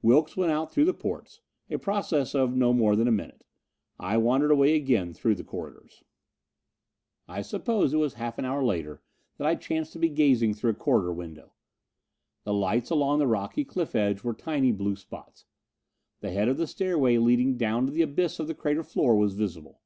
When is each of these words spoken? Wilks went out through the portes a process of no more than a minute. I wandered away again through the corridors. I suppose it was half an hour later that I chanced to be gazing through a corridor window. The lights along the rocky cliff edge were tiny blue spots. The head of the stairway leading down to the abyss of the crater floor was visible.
Wilks 0.00 0.36
went 0.36 0.52
out 0.52 0.70
through 0.70 0.84
the 0.84 0.94
portes 0.94 1.40
a 1.68 1.76
process 1.76 2.36
of 2.36 2.54
no 2.54 2.72
more 2.72 2.94
than 2.94 3.08
a 3.08 3.10
minute. 3.10 3.42
I 3.98 4.16
wandered 4.16 4.52
away 4.52 4.76
again 4.76 5.12
through 5.12 5.34
the 5.34 5.42
corridors. 5.42 6.04
I 7.26 7.42
suppose 7.42 7.92
it 7.92 7.96
was 7.96 8.14
half 8.14 8.38
an 8.38 8.44
hour 8.44 8.62
later 8.62 9.02
that 9.38 9.46
I 9.48 9.56
chanced 9.56 9.92
to 9.94 9.98
be 9.98 10.08
gazing 10.08 10.54
through 10.54 10.70
a 10.70 10.74
corridor 10.74 11.12
window. 11.12 11.54
The 12.44 12.54
lights 12.54 12.90
along 12.90 13.18
the 13.18 13.26
rocky 13.26 13.64
cliff 13.64 13.96
edge 13.96 14.22
were 14.22 14.34
tiny 14.34 14.70
blue 14.70 14.94
spots. 14.94 15.46
The 16.20 16.30
head 16.30 16.46
of 16.46 16.58
the 16.58 16.68
stairway 16.68 17.16
leading 17.18 17.56
down 17.56 17.86
to 17.86 17.92
the 17.92 18.02
abyss 18.02 18.38
of 18.38 18.46
the 18.46 18.54
crater 18.54 18.84
floor 18.84 19.16
was 19.16 19.34
visible. 19.34 19.80